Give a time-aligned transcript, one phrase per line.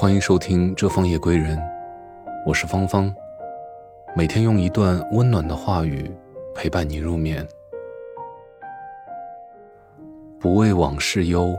[0.00, 1.58] 欢迎收听《这方夜归人》，
[2.46, 3.14] 我是芳芳，
[4.16, 6.10] 每天用一段温暖的话语
[6.54, 7.46] 陪伴你入眠。
[10.38, 11.54] 不为往事忧，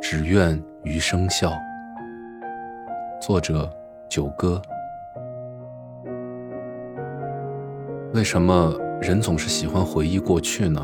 [0.00, 1.52] 只愿余生笑。
[3.20, 3.70] 作者：
[4.08, 4.62] 九歌。
[8.14, 10.80] 为什么人总是喜欢回忆过去呢？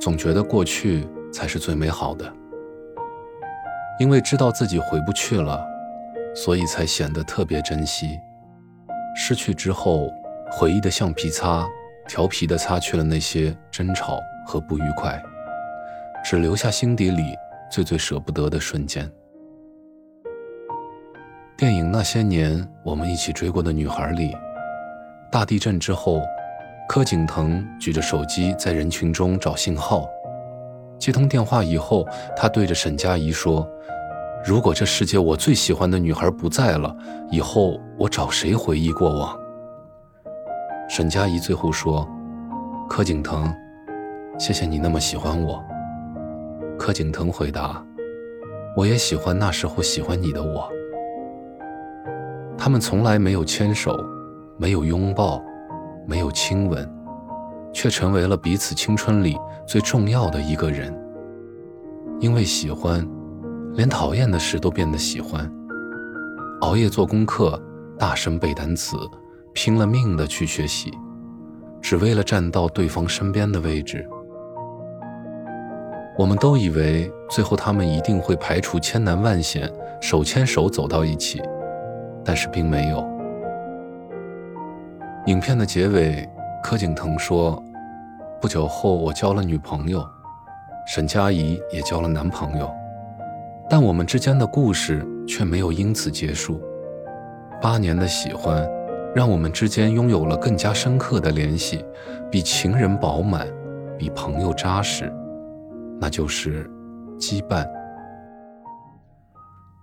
[0.00, 2.32] 总觉得过去才是最美好的。
[3.98, 5.66] 因为知道自己回不去了，
[6.34, 8.18] 所以才显得特别珍惜。
[9.14, 10.10] 失去之后，
[10.50, 11.66] 回忆的橡皮擦，
[12.06, 15.20] 调皮地擦去了那些争吵和不愉快，
[16.22, 17.34] 只留下心底里
[17.70, 19.10] 最最舍不得的瞬间。
[21.56, 24.36] 电影《那些年，我们一起追过的女孩》里，
[25.32, 26.20] 大地震之后，
[26.86, 30.06] 柯景腾举着手机在人群中找信号。
[31.06, 32.04] 接通电话以后，
[32.36, 33.64] 他对着沈佳宜说
[34.44, 36.92] ：“如果这世界我最喜欢的女孩不在了，
[37.30, 39.38] 以后我找谁回忆过往？”
[40.90, 42.04] 沈佳宜最后说
[42.90, 43.54] ：“柯景腾，
[44.36, 45.62] 谢谢你那么喜欢我。”
[46.76, 47.80] 柯景腾回答
[48.76, 50.68] ：“我也喜欢那时候喜欢你的我。”
[52.58, 53.96] 他们从来没有牵手，
[54.56, 55.40] 没有拥抱，
[56.04, 56.95] 没有亲吻。
[57.76, 60.98] 却成为了彼此青春里最重要的一个人。
[62.18, 63.06] 因为喜欢，
[63.74, 65.46] 连讨厌的事都变得喜欢。
[66.62, 67.62] 熬夜做功课，
[67.98, 68.96] 大声背单词，
[69.52, 70.90] 拼了命的去学习，
[71.82, 74.08] 只为了站到对方身边的位置。
[76.18, 81.42] 我们都以为最后他们一定会排除千难万险，手牵手走到一起，
[82.24, 83.06] 但是并没有。
[85.26, 86.26] 影片的结尾。
[86.68, 87.62] 柯景腾说
[88.42, 90.04] ：“不久后，我交了女朋友，
[90.84, 92.68] 沈佳宜也交了男朋友，
[93.70, 96.60] 但我们之间的故事却没有因此结束。
[97.62, 98.68] 八年的喜欢，
[99.14, 101.84] 让我们之间拥有了更加深刻的联系，
[102.32, 103.46] 比情人饱满，
[103.96, 105.08] 比朋友扎实，
[106.00, 106.68] 那就是
[107.16, 107.64] 羁绊。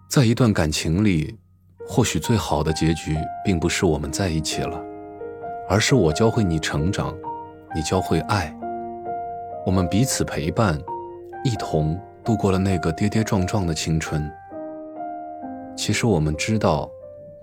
[0.10, 1.40] 在一段感情里，
[1.88, 3.16] 或许最好的结局，
[3.46, 4.78] 并不是我们在一起了。”
[5.70, 7.16] 而是我教会你成长，
[7.74, 8.54] 你教会爱，
[9.66, 10.78] 我们彼此陪伴，
[11.44, 14.30] 一同度过了那个跌跌撞撞的青春。
[15.76, 16.90] 其实我们知道，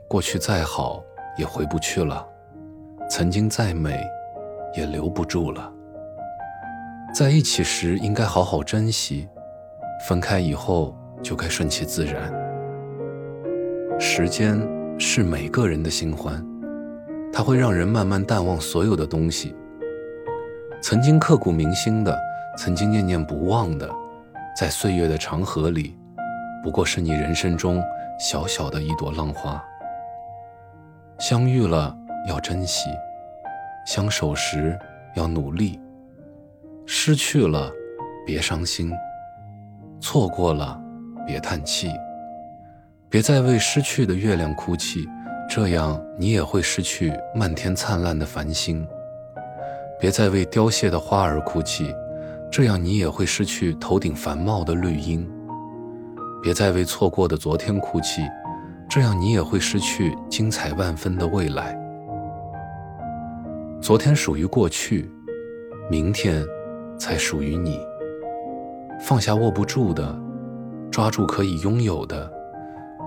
[0.07, 1.03] 过去再好
[1.37, 2.27] 也回不去了，
[3.09, 4.01] 曾经再美
[4.77, 5.73] 也留不住了。
[7.13, 9.29] 在一起时应该好好珍惜，
[10.07, 12.33] 分开以后就该顺其自然。
[13.99, 14.61] 时间
[14.99, 16.47] 是每个人的新欢。
[17.33, 19.55] 它会让人慢慢淡忘所有的东西。
[20.83, 22.19] 曾经刻骨铭心的，
[22.57, 23.89] 曾经念念不忘的，
[24.59, 25.97] 在岁月的长河里，
[26.63, 27.83] 不过是你人生中
[28.19, 29.63] 小小的一朵浪花。
[31.19, 31.97] 相遇了
[32.27, 32.89] 要珍惜，
[33.87, 34.79] 相守时
[35.15, 35.79] 要努力。
[36.87, 37.71] 失去了，
[38.27, 38.91] 别伤心；
[40.01, 40.81] 错过了，
[41.27, 41.93] 别叹气。
[43.09, 45.07] 别再为失去的月亮哭泣。
[45.53, 48.87] 这样，你也会失去漫天灿烂的繁星。
[49.99, 51.93] 别再为凋谢的花儿哭泣，
[52.53, 55.29] 这样你也会失去头顶繁茂的绿荫。
[56.41, 58.23] 别再为错过的昨天哭泣，
[58.89, 61.77] 这样你也会失去精彩万分的未来。
[63.83, 65.11] 昨天属于过去，
[65.91, 66.45] 明天
[66.97, 67.81] 才属于你。
[69.01, 70.17] 放下握不住的，
[70.93, 72.31] 抓住可以拥有的，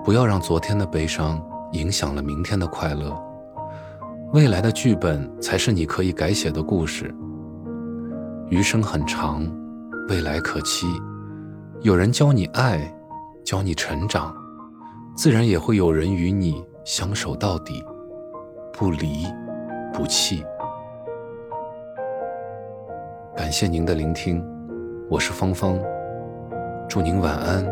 [0.04, 1.42] 不要让昨天的悲伤。
[1.74, 3.16] 影响了明天的快乐，
[4.32, 7.14] 未来的剧本才是你可以改写的故事。
[8.50, 9.46] 余生很长，
[10.08, 10.88] 未来可期。
[11.82, 12.80] 有人教你爱，
[13.44, 14.34] 教你成长，
[15.16, 17.84] 自然也会有人与你相守到底，
[18.72, 19.26] 不离
[19.92, 20.44] 不弃。
[23.36, 24.46] 感谢您的聆听，
[25.10, 25.78] 我是芳芳，
[26.88, 27.66] 祝您晚安，